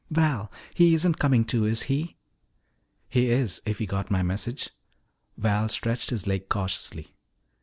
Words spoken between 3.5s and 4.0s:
if he